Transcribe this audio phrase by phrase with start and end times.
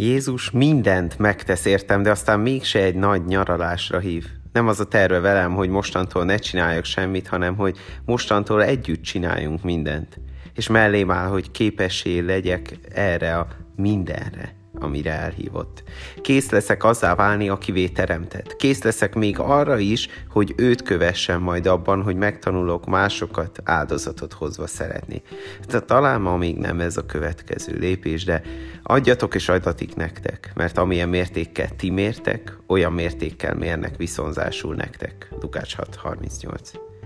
[0.00, 4.26] Jézus mindent megtesz értem, de aztán mégse egy nagy nyaralásra hív.
[4.52, 9.62] Nem az a terve velem, hogy mostantól ne csináljak semmit, hanem hogy mostantól együtt csináljunk
[9.62, 10.20] mindent.
[10.54, 13.46] És mellém áll, hogy képessé legyek erre a
[13.76, 15.82] mindenre amire elhívott.
[16.20, 18.56] Kész leszek azzá válni, akivé teremtett.
[18.56, 24.66] Kész leszek még arra is, hogy őt kövessen majd abban, hogy megtanulok másokat áldozatot hozva
[24.66, 25.22] szeretni.
[25.66, 28.42] Tehát talán ma még nem ez a következő lépés, de
[28.82, 35.28] adjatok és adatik nektek, mert amilyen mértékkel ti mértek, olyan mértékkel mérnek viszonzásul nektek.
[35.40, 36.97] Lukács 6.38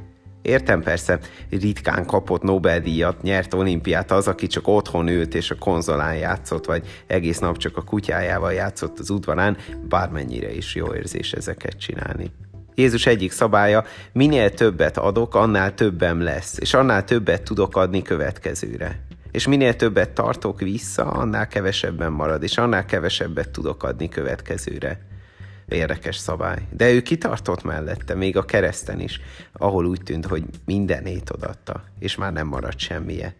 [0.42, 1.18] Értem persze,
[1.50, 7.02] ritkán kapott Nobel-díjat, nyert olimpiát az, aki csak otthon ült és a konzolán játszott, vagy
[7.06, 9.56] egész nap csak a kutyájával játszott az udvarán,
[9.88, 12.30] bármennyire is jó érzés ezeket csinálni.
[12.74, 19.04] Jézus egyik szabálya, minél többet adok, annál többem lesz, és annál többet tudok adni következőre.
[19.30, 25.00] És minél többet tartok vissza, annál kevesebben marad, és annál kevesebbet tudok adni következőre.
[25.68, 26.66] Érdekes szabály.
[26.70, 29.20] De ő kitartott mellette, még a kereszten is,
[29.52, 33.34] ahol úgy tűnt, hogy mindenét odatta, és már nem maradt semmije.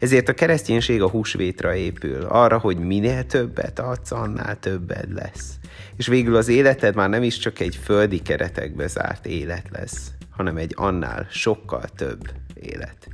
[0.00, 5.54] Ezért a kereszténység a húsvétra épül, arra, hogy minél többet adsz, annál többed lesz.
[5.96, 10.56] És végül az életed már nem is csak egy földi keretekbe zárt élet lesz, hanem
[10.56, 13.08] egy annál sokkal több élet.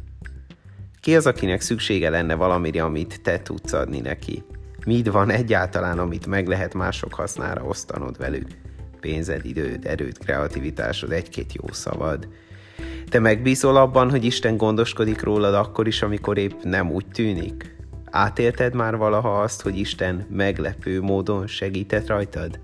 [1.01, 4.45] Ki az, akinek szüksége lenne valamire, amit te tudsz adni neki?
[4.87, 8.47] Mit van egyáltalán, amit meg lehet mások hasznára osztanod velük?
[9.01, 12.29] Pénzed, időd, erőd, kreativitásod, egy-két jó szavad.
[13.09, 17.77] Te megbízol abban, hogy Isten gondoskodik rólad akkor is, amikor épp nem úgy tűnik?
[18.11, 22.61] Átélted már valaha azt, hogy Isten meglepő módon segített rajtad?